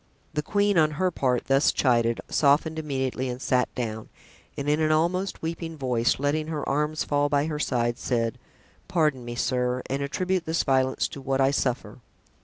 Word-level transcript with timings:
The 0.33 0.41
queen, 0.41 0.79
on 0.79 0.89
her 0.97 1.11
part, 1.11 1.45
thus 1.45 1.71
chided, 1.71 2.21
softened 2.27 2.79
immediately 2.79 3.29
and 3.29 3.39
sat 3.39 3.69
down, 3.75 4.09
and 4.57 4.67
in 4.67 4.79
an 4.79 4.91
almost 4.91 5.43
weeping 5.43 5.77
voice, 5.77 6.17
letting 6.19 6.47
her 6.47 6.67
arms 6.67 7.03
fall 7.03 7.29
by 7.29 7.45
her 7.45 7.59
side, 7.59 7.99
said: 7.99 8.39
"Pardon 8.87 9.23
me, 9.23 9.35
sir, 9.35 9.83
and 9.91 10.01
attribute 10.01 10.47
this 10.47 10.63
violence 10.63 11.07
to 11.09 11.21
what 11.21 11.39
I 11.39 11.51
suffer. 11.51 11.99